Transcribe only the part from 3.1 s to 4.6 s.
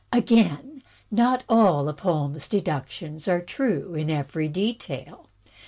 are true in every